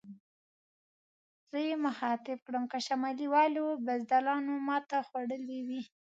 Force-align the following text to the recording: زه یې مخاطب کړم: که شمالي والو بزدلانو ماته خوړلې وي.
زه 1.49 1.57
یې 1.67 1.75
مخاطب 1.85 2.37
کړم: 2.47 2.63
که 2.71 2.77
شمالي 2.87 3.27
والو 3.33 3.65
بزدلانو 3.85 4.53
ماته 4.67 4.97
خوړلې 5.07 5.59
وي. 5.67 5.81